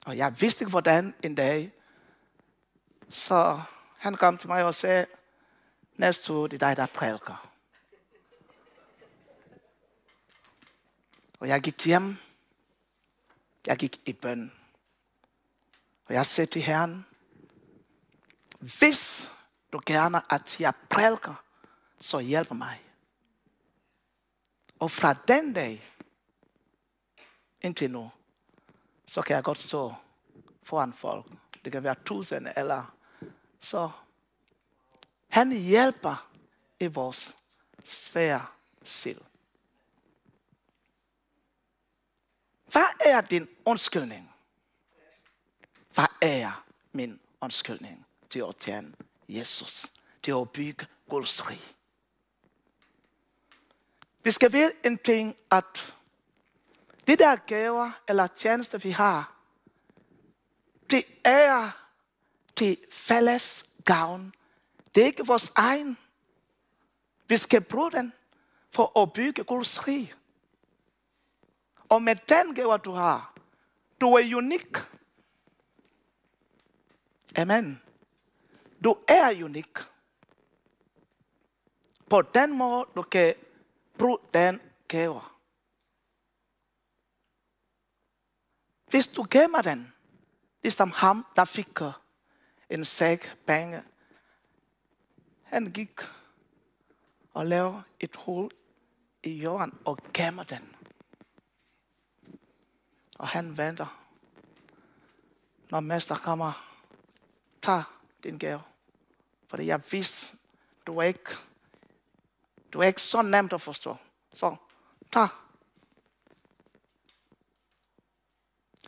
Og 0.07 0.17
jeg 0.17 0.41
vidste 0.41 0.62
ikke, 0.62 0.71
hvordan 0.71 1.14
en 1.23 1.35
dag. 1.35 1.73
Så 3.11 3.62
han 3.99 4.14
kom 4.14 4.38
til 4.38 4.49
mig 4.49 4.64
og 4.64 4.75
sagde, 4.75 5.07
næste 5.97 6.33
uge, 6.33 6.49
det 6.49 6.62
er 6.62 6.67
dig, 6.69 6.77
der 6.77 6.87
prædiker. 6.87 7.51
Og 11.41 11.49
jeg 11.49 11.61
gik 11.61 11.85
hjem. 11.85 12.17
Jeg 13.67 13.77
gik 13.77 14.01
i 14.05 14.12
bøn. 14.12 14.58
Og 16.09 16.14
jeg 16.14 16.27
sagde 16.27 16.51
til 16.51 16.62
Herren, 16.62 17.07
hvis 18.59 19.33
du 19.73 19.81
gerne, 19.87 20.33
at 20.33 20.61
jeg 20.61 20.75
prædiker, 20.90 21.44
så 22.01 22.18
hjælp 22.18 22.51
mig. 22.51 22.85
Og 24.79 24.90
fra 24.90 25.14
den 25.14 25.53
dag 25.53 25.94
indtil 27.61 27.90
nu, 27.90 28.11
så 29.07 29.23
kan 29.23 29.37
jeg 29.37 29.44
godt 29.44 29.61
stå 29.61 29.94
foran 30.62 30.92
folk. 30.92 31.27
Det 31.64 31.73
kan 31.73 31.83
være 31.83 31.94
tusind 32.07 32.49
eller 32.57 32.94
så. 33.61 33.90
Han 35.29 35.53
hjælper 35.53 36.31
i 36.81 36.87
vores 36.87 37.37
svære 37.85 38.47
selv. 38.85 39.25
Hvad 42.73 42.87
er 43.05 43.21
din 43.21 43.49
undskyldning? 43.64 44.35
Er 46.21 46.65
min 46.93 47.21
undskyldning 47.41 48.07
til 48.31 48.45
at 48.49 48.57
tjene 48.57 48.95
Jesus? 49.29 49.87
Til 50.23 50.33
at 50.33 50.51
bygge 50.51 50.87
Guds 51.09 51.49
rig. 51.49 51.63
Vi 54.23 54.31
skal 54.31 54.53
vide 54.53 54.73
en 54.85 54.99
ting, 54.99 55.37
at 55.51 55.95
de 57.07 57.17
der 57.17 57.37
gaver 57.37 57.91
eller 58.09 58.27
tjenester, 58.27 58.79
vi 58.79 58.91
har, 58.91 59.35
det 60.91 61.05
er 61.25 61.71
til 62.57 62.79
fælles 62.91 63.67
gavn. 63.85 64.35
Det 64.95 65.03
er 65.03 65.07
ikke 65.07 65.27
vores 65.27 65.53
egen. 65.55 65.99
Vi 67.29 67.37
skal 67.37 67.61
bruge 67.61 67.93
den 67.93 68.13
for 68.71 69.03
at 69.03 69.13
bygge 69.13 69.45
Guds 69.45 69.87
rig. 69.87 70.15
Og 71.89 72.03
med 72.03 72.17
den 72.29 72.55
gaver, 72.55 72.77
du 72.77 72.93
har, 72.93 73.35
du 74.01 74.15
er 74.15 74.37
unik. 74.37 74.77
Amen. 77.38 77.83
Du 78.85 78.96
er 79.09 79.44
unik. 79.44 79.79
På 82.11 82.22
den 82.22 82.59
måde, 82.59 82.87
du 82.94 83.03
kan 83.03 83.35
bruge 83.98 84.18
den 84.35 84.61
gave. 84.88 85.20
Hvis 88.90 89.09
du 89.09 89.27
gemmer 89.31 89.62
den, 89.62 89.92
ligesom 90.62 90.90
ham, 90.90 91.27
der 91.37 91.44
fik 91.44 91.83
øh, 91.83 91.92
en 92.70 92.85
sæk 92.85 93.37
penge, 93.46 93.83
han 95.42 95.72
gik 95.72 96.01
og 97.35 97.46
lavede 97.46 97.83
et 98.01 98.16
hul 98.16 98.51
i 99.22 99.31
jorden 99.31 99.79
og 99.85 99.98
gemmer 100.14 100.42
den. 100.42 100.77
Og 103.18 103.29
han 103.29 103.57
venter. 103.57 104.05
Når 105.70 105.81
mester 105.81 106.16
kommer, 106.16 106.68
tager 107.62 108.01
din 108.23 108.38
gave. 108.38 108.62
Fordi 109.49 109.66
jeg 109.66 109.83
vidste, 109.92 110.37
du 110.87 110.99
er 110.99 111.03
ikke, 111.03 111.31
du 112.73 112.81
er 112.81 112.87
ikke 112.87 113.03
så 113.03 113.23
nemt 113.23 113.53
at 113.53 113.61
forstå. 113.61 113.97
Så 114.35 114.57
tag. 115.12 115.29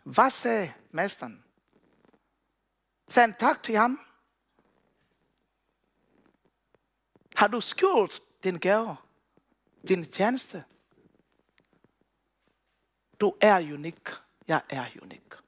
Hvad 0.03 0.29
sagde 0.29 0.73
mesteren 0.91 1.43
Sagde 3.11 3.27
en 3.27 3.33
tak 3.33 3.63
til 3.63 3.75
ham. 3.75 3.99
Har 7.35 7.47
du 7.47 7.61
skjult 7.61 8.23
din 8.43 8.59
gave, 8.59 8.97
din 9.87 10.05
tjeneste? 10.05 10.63
Du 13.19 13.33
er 13.41 13.73
unik. 13.73 14.09
Jeg 14.47 14.61
er 14.69 14.85
unik. 15.01 15.40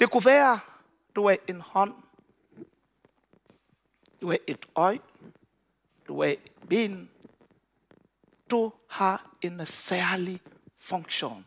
Det 0.00 0.10
kunne 0.10 0.24
være, 0.24 0.60
du 1.16 1.24
er 1.24 1.36
en 1.48 1.60
hånd. 1.60 1.94
Du 4.20 4.30
er 4.30 4.36
et 4.46 4.66
øje. 4.74 5.00
Du 6.08 6.20
er 6.20 6.26
et 6.28 6.52
ben. 6.68 7.10
Du 8.50 8.72
har 8.88 9.36
en 9.42 9.66
særlig 9.66 10.40
funktion. 10.78 11.46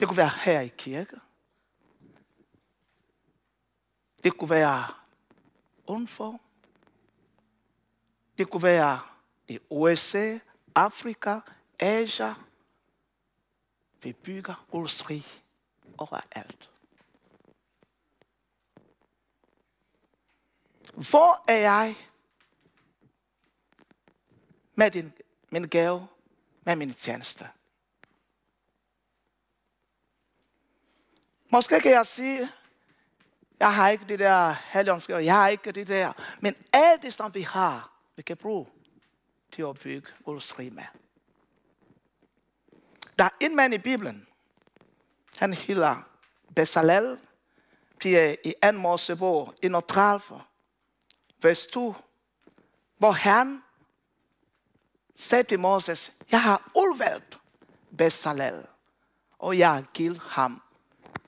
Det 0.00 0.08
kunne 0.08 0.16
være 0.16 0.32
her 0.44 0.60
i 0.60 0.68
kirke. 0.68 1.20
Det 4.24 4.38
kunne 4.38 4.50
være 4.50 4.94
udenfor. 5.88 6.40
Det 8.38 8.50
kunne 8.50 8.62
være 8.62 9.00
i 9.48 9.58
USA, 9.70 10.38
Afrika, 10.74 11.40
Asia. 11.78 12.34
Vi 14.02 14.12
bygger 14.12 14.66
Guds 14.70 15.10
rige 15.10 15.45
overalt. 15.98 16.70
Hvor 20.94 21.44
er 21.48 21.56
jeg 21.56 21.96
med 24.74 24.90
din, 24.90 25.12
min 25.50 25.68
gave, 25.68 26.06
med 26.64 26.76
min 26.76 26.94
tjeneste? 26.94 27.48
Måske 31.48 31.80
kan 31.80 31.90
jeg 31.90 32.06
sige, 32.06 32.48
jeg 33.60 33.74
har 33.74 33.88
ikke 33.88 34.04
det 34.08 34.18
der 34.18 34.52
helligåndsgave, 34.72 35.24
jeg 35.24 35.34
har 35.34 35.48
ikke 35.48 35.72
det 35.72 35.88
der. 35.88 36.12
Men 36.40 36.54
alt 36.72 37.02
det, 37.02 37.14
som 37.14 37.34
vi 37.34 37.42
har, 37.42 37.92
vi 38.16 38.22
kan 38.22 38.36
bruge 38.36 38.66
til 39.52 39.62
at 39.62 39.78
bygge 39.78 40.08
Guds 40.24 40.58
rige 40.58 40.70
med. 40.70 40.84
Der 43.18 43.24
er 43.24 43.30
en 43.40 43.56
mand 43.56 43.74
i 43.74 43.78
Bibelen, 43.78 44.26
han 45.38 45.54
hedder 45.54 45.96
Bezalel, 46.54 47.18
det 48.02 48.18
er 48.18 48.36
i 48.44 48.54
2. 48.62 48.72
Mosebog 48.72 49.54
31, 49.62 50.42
vers 51.42 51.66
2, 51.66 51.94
hvor 52.98 53.10
han 53.10 53.62
sagde 55.16 55.44
til 55.44 55.60
Moses, 55.60 56.12
jeg 56.30 56.42
har 56.42 56.70
udvalgt 56.74 57.38
Bezalel, 57.98 58.66
og 59.38 59.58
jeg 59.58 59.72
har 59.74 59.82
givet 59.94 60.18
ham 60.18 60.62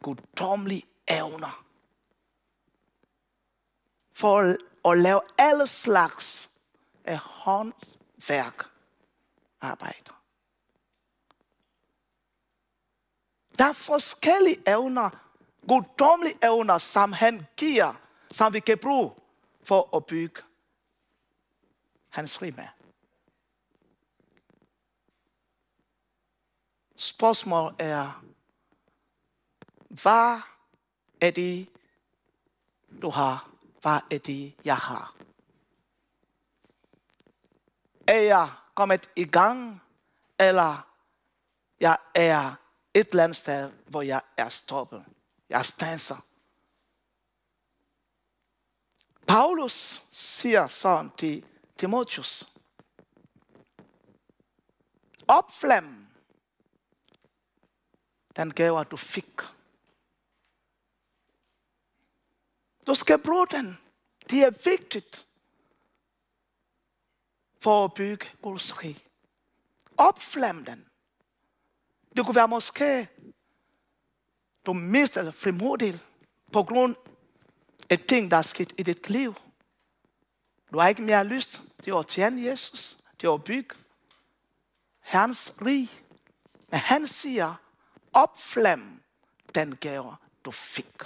guddommelige 0.02 0.82
evner 1.08 1.64
for 4.12 4.56
at 4.90 4.98
lave 4.98 5.20
alle 5.38 5.66
slags 5.66 6.50
af 7.04 7.18
håndværk 7.18 8.64
arbejder. 9.60 10.17
Der 13.58 13.64
er 13.64 13.72
forskellige 13.72 14.62
evner, 14.68 15.10
guddommelige 15.68 16.38
evner, 16.44 16.78
som 16.78 17.12
han 17.12 17.46
giver, 17.56 17.94
som 18.30 18.52
vi 18.52 18.60
kan 18.60 18.78
bruge 18.78 19.12
for 19.62 19.96
at 19.96 20.06
bygge 20.06 20.42
hans 22.08 22.42
rige. 22.42 22.70
Spørgsmålet 26.96 27.74
er, 27.78 28.24
hvad 29.88 30.40
er 31.20 31.30
det, 31.30 31.68
du 33.02 33.10
har? 33.10 33.50
Hvad 33.80 34.00
er 34.10 34.18
det, 34.18 34.54
jeg 34.64 34.76
har? 34.76 35.14
Er 38.06 38.20
jeg 38.20 38.50
kommet 38.74 39.10
i 39.16 39.24
gang, 39.24 39.82
eller 40.38 40.88
jeg 41.80 41.98
er 42.14 42.54
et 42.94 43.08
eller 43.08 43.24
andet 43.24 43.36
sted, 43.36 43.72
hvor 43.86 44.02
jeg 44.02 44.20
er 44.36 44.48
stoppet. 44.48 45.04
Jeg 45.48 45.66
stanser. 45.66 46.16
Paulus 49.26 50.04
siger 50.12 50.68
sådan 50.68 51.10
til 51.18 51.46
Timotheus. 51.76 52.52
Opflam 55.28 56.08
den 58.38 58.54
gave, 58.54 58.84
du 58.84 58.96
fik. 58.96 59.40
Du 62.86 62.94
skal 62.94 63.18
bruge 63.18 63.46
den. 63.46 63.78
Det 64.30 64.42
er 64.42 64.50
vigtigt 64.50 65.26
for 67.60 67.84
at 67.84 67.94
bygge 67.94 68.26
Guds 68.42 68.82
rig. 68.82 69.06
Opflam 69.96 70.64
den. 70.64 70.87
Det 72.18 72.26
kunne 72.26 72.34
være 72.34 72.48
måske, 72.48 73.08
du 74.66 74.72
mister 74.72 75.20
altså, 75.20 75.40
frimodighed 75.40 75.98
på 76.52 76.62
grund 76.62 76.96
af 77.90 77.98
ting, 77.98 78.30
der 78.30 78.36
er 78.36 78.42
sket 78.42 78.72
i 78.78 78.82
dit 78.82 79.10
liv. 79.10 79.34
Du 80.72 80.78
har 80.78 80.88
ikke 80.88 81.02
mere 81.02 81.24
lyst 81.24 81.62
til 81.82 81.90
at 81.90 82.06
tjene 82.06 82.42
Jesus, 82.42 82.98
til 83.18 83.26
at 83.26 83.44
bygge 83.44 83.74
hans 84.98 85.54
rig. 85.62 85.90
Men 86.70 86.80
han 86.80 87.06
siger, 87.06 87.54
opflam 88.12 89.02
den 89.54 89.76
gave, 89.76 90.16
du 90.44 90.50
fik. 90.50 91.02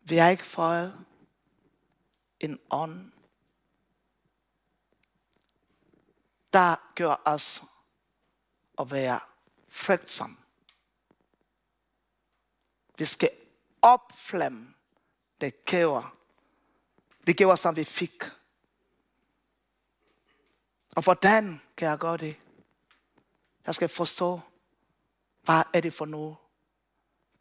Vi 0.00 0.16
har 0.16 0.28
ikke 0.28 0.46
fået 0.46 1.04
en 2.40 2.58
ånd, 2.70 3.12
der 6.52 6.76
gør 6.94 7.22
os 7.24 7.62
at 8.78 8.90
være 8.90 9.20
frygtsomme. 9.68 10.36
Vi 12.98 13.04
skal 13.04 13.30
opflamme 13.82 14.74
det 15.40 15.64
gaver, 15.64 16.16
det 17.26 17.36
gaver, 17.36 17.56
som 17.56 17.76
vi 17.76 17.84
fik. 17.84 18.22
Og 20.96 21.02
hvordan 21.02 21.60
kan 21.76 21.88
jeg 21.88 21.98
gøre 21.98 22.16
det? 22.16 22.36
Jeg 23.66 23.74
skal 23.74 23.88
forstå, 23.88 24.40
hvad 25.42 25.62
er 25.72 25.80
det 25.80 25.94
for 25.94 26.04
noget? 26.04 26.36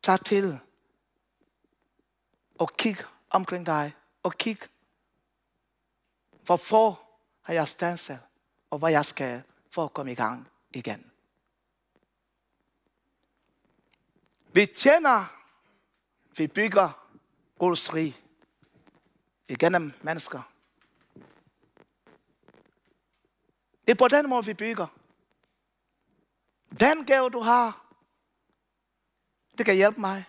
Tag 0.04 0.26
til 0.26 0.60
og 2.60 2.78
kig 2.78 2.98
omkring 3.30 3.66
dig, 3.66 3.96
og 4.24 4.34
kig, 4.34 4.60
hvorfor 6.46 7.02
har 7.42 7.54
jeg 7.54 7.68
stanset, 7.68 8.20
og 8.70 8.80
hvad 8.80 8.92
jeg 8.92 9.06
skal 9.06 9.44
for 9.70 9.86
at 9.86 9.94
komme 9.94 10.12
i 10.12 10.16
gang 10.16 10.48
igen. 10.72 11.12
Vi 14.54 14.66
tjener, 14.66 15.26
vi 16.38 16.48
bygger 16.48 17.08
Guds 17.58 17.94
rig 17.94 18.24
igennem 19.48 19.94
mennesker. 20.02 20.42
Det 23.86 23.92
er 23.92 23.96
på 23.96 24.08
den 24.08 24.30
måde, 24.30 24.46
vi 24.46 24.54
bygger. 24.54 24.88
Den 26.80 27.06
gave, 27.06 27.30
du 27.30 27.40
har, 27.40 27.86
det 29.58 29.66
kan 29.66 29.76
hjælpe 29.76 30.02
mig. 30.02 30.26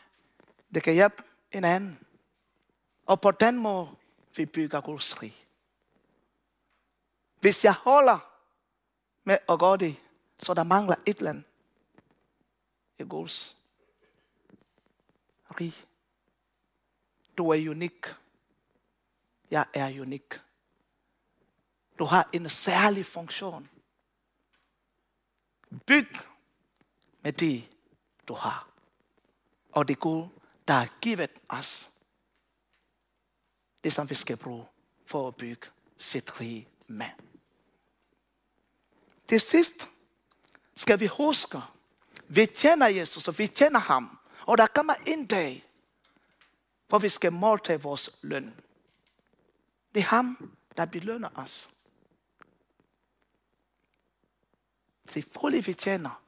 Det 0.75 0.83
kan 0.83 0.95
hjælpe 0.95 1.23
en 1.53 1.65
anden. 1.65 1.99
Og 3.07 3.21
på 3.21 3.31
den 3.31 3.59
måde, 3.59 3.89
vi 4.37 4.47
bygger 4.47 4.81
Guds 4.81 5.23
rig. 5.23 5.47
Hvis 7.41 7.65
jeg 7.65 7.73
holder 7.73 8.30
med 9.25 9.39
at 9.49 9.59
gøre 9.59 9.77
det, 9.77 9.97
så 10.39 10.55
der 10.55 10.63
mangler 10.63 10.95
et 11.07 11.17
eller 11.17 11.31
andet 11.31 11.45
i 12.99 13.03
Guds 13.03 13.57
rig. 15.61 15.75
Du 17.39 17.51
er 17.51 17.71
unik. 17.71 18.07
Jeg 19.51 19.67
er 19.75 20.01
unik. 20.01 20.41
Du 21.99 22.05
har 22.05 22.29
en 22.33 22.49
særlig 22.49 23.07
funktion. 23.07 23.71
Byg 25.87 26.09
med 27.21 27.33
det, 27.33 27.71
du 28.29 28.35
har. 28.35 28.69
Og 29.73 29.89
det 29.89 30.01
Gud, 30.01 30.29
der 30.69 30.75
har 30.75 30.99
givet 31.01 31.31
os. 31.49 31.91
Det, 33.85 33.93
som 33.93 34.11
vi 34.11 34.15
skal 34.15 34.37
bruge 34.37 34.67
for 35.07 35.29
at 35.29 35.37
bygge 35.37 35.67
sit 35.99 36.41
rige 36.41 36.69
med. 36.87 37.30
Til 39.31 39.41
sidst 39.41 39.91
skal 40.77 41.01
vi 41.01 41.07
huske, 41.07 41.63
vi 42.29 42.47
tjener 42.47 42.87
Jesus, 42.87 43.29
og 43.29 43.39
vi 43.39 43.47
tjener 43.47 43.79
ham. 43.79 44.19
Og 44.47 44.59
der 44.59 44.67
kommer 44.67 44.95
en 45.07 45.27
dag, 45.27 45.65
hvor 46.89 46.99
vi 46.99 47.09
skal 47.09 47.33
modtage 47.33 47.83
vores 47.83 48.19
løn. 48.23 48.55
Det 49.95 50.01
er 50.01 50.05
ham, 50.05 50.57
der 50.77 50.85
belønner 50.85 51.29
os. 51.35 51.71
Selvfølgelig 55.09 55.67
vi 55.67 55.75
tjener 55.75 56.23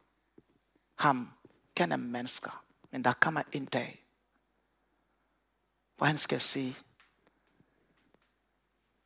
ham 0.95 1.31
gennem 1.75 2.01
mennesker. 2.01 2.65
Men 2.91 3.05
der 3.05 3.12
kommer 3.12 3.43
en 3.53 3.67
dag, 3.67 4.05
hvor 5.97 6.07
han 6.07 6.19
skal 6.19 6.41
sige, 6.41 6.77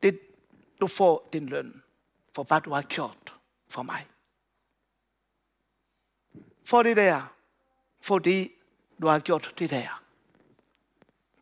det, 0.02 0.20
du 0.80 0.86
får 0.86 1.28
din 1.32 1.48
løn 1.48 1.82
for 2.34 2.42
hvad 2.42 2.60
du 2.60 2.70
har 2.70 2.82
gjort 2.82 3.35
for 3.76 3.82
mig. 3.82 4.06
For 6.64 6.82
det 6.82 6.96
der, 6.96 7.22
fordi 8.00 8.52
du 9.00 9.06
har 9.06 9.20
gjort 9.20 9.54
det 9.58 9.70
der. 9.70 10.02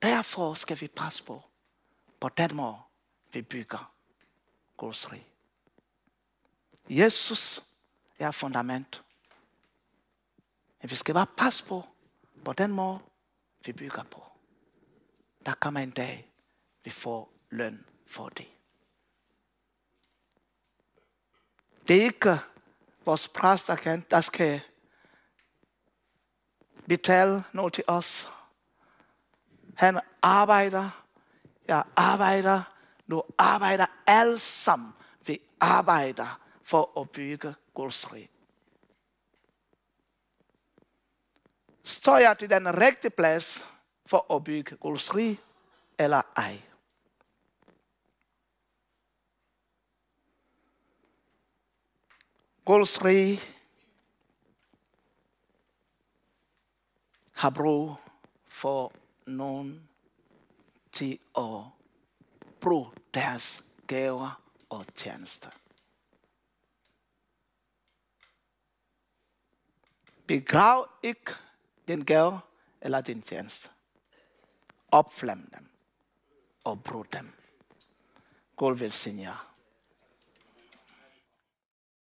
Derfor 0.03 0.55
skal 0.55 0.81
vi 0.81 0.89
passe 0.89 1.25
på, 1.25 1.43
på 2.21 2.29
den 2.29 2.57
måde 2.57 2.77
vi 3.33 3.43
bygger 3.43 3.95
Guds 4.77 5.13
rig. 5.13 5.27
Jesus 6.89 7.63
er 8.19 8.31
fundament. 8.31 9.05
Men 10.81 10.91
vi 10.91 10.97
skal 10.97 11.15
bare 11.15 11.27
passe 11.37 11.65
på, 11.65 11.83
på 12.45 12.53
den 12.53 12.73
måde 12.73 12.99
vi 13.67 13.73
bygger 13.73 14.03
på. 14.03 14.25
Der 15.47 15.55
kommer 15.55 15.81
en 15.81 15.91
dag, 15.91 16.33
vi 16.85 16.91
får 16.91 17.33
løn 17.51 17.87
for 18.07 18.29
det. 18.29 18.49
Det 21.89 21.97
er 21.97 22.05
ikke 22.05 22.41
vores 23.05 23.29
præst, 23.29 23.67
der, 23.67 23.77
kan, 23.77 24.05
der 24.11 24.21
skal 24.21 24.61
betale 26.89 27.45
noget 27.53 27.73
til 27.73 27.85
os. 27.87 28.29
Han 29.77 30.01
arbejder, 30.23 30.91
jeg 31.69 31.85
arbejder, 31.97 32.63
nu 33.07 33.23
arbejder 33.39 33.87
alle 34.07 34.39
sammen. 34.39 34.93
Vi 35.27 35.41
arbejder 35.61 36.41
for 36.63 37.01
at 37.01 37.11
bygge 37.11 37.55
Guds 37.75 38.13
rig. 38.13 38.31
Står 41.85 42.19
jeg 42.19 42.39
til 42.39 42.51
den 42.51 42.79
rigtige 42.81 43.11
plads 43.11 43.69
for 44.07 44.35
at 44.35 44.45
bygge 44.45 44.77
Guds 44.77 45.15
rig, 45.15 45.41
eller 45.99 46.23
ej? 46.37 46.61
Guds 52.65 52.97
har 57.33 57.51
brug 57.51 57.97
for 58.49 58.93
nogen 59.27 59.89
til 60.93 61.19
at 61.39 61.61
bruge 62.61 62.91
deres 63.15 63.65
gaver 63.87 64.43
og 64.69 64.87
tjenester. 64.95 65.51
Begrav 70.27 70.89
ikke 71.03 71.33
din 71.89 72.05
gave 72.05 72.41
eller 72.81 73.01
din 73.01 73.23
tjeneste. 73.23 73.69
Opflam 74.89 75.51
dem 75.55 75.69
og 76.65 76.85
brug 76.85 77.13
dem. 77.13 77.33
Gud 78.57 78.77
vil 78.77 78.93
sige 78.93 79.23
jer. 79.23 79.54